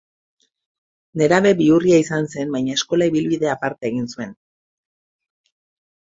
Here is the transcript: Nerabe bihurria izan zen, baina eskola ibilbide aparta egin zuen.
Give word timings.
Nerabe 1.21 1.51
bihurria 1.59 1.99
izan 2.03 2.25
zen, 2.31 2.49
baina 2.55 2.73
eskola 2.77 3.07
ibilbide 3.11 3.51
aparta 3.51 3.87
egin 3.91 4.09
zuen. 4.17 4.33